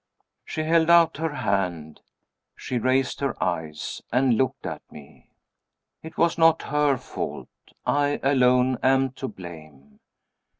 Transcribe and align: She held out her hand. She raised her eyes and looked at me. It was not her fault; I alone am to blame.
She 0.43 0.63
held 0.63 0.89
out 0.89 1.17
her 1.17 1.29
hand. 1.35 2.01
She 2.55 2.79
raised 2.79 3.19
her 3.19 3.35
eyes 3.43 4.01
and 4.11 4.33
looked 4.35 4.65
at 4.65 4.81
me. 4.91 5.29
It 6.01 6.17
was 6.17 6.39
not 6.39 6.63
her 6.63 6.97
fault; 6.97 7.49
I 7.85 8.19
alone 8.23 8.79
am 8.81 9.11
to 9.11 9.27
blame. 9.27 9.99